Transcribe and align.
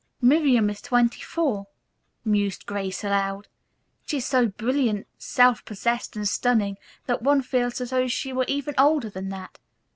"Miriam 0.19 0.67
is 0.71 0.81
twenty 0.81 1.21
four," 1.21 1.67
mused 2.25 2.65
Grace 2.65 3.03
aloud. 3.03 3.47
"She 4.07 4.17
is 4.17 4.25
so 4.25 4.47
brilliant, 4.47 5.05
self 5.19 5.63
possessed 5.63 6.15
and 6.15 6.27
stunning 6.27 6.77
that 7.05 7.21
one 7.21 7.43
feels 7.43 7.79
as 7.81 7.91
though 7.91 8.07
she 8.07 8.33
were 8.33 8.45
even 8.47 8.73
older 8.79 9.11
than 9.11 9.29
that. 9.29 9.59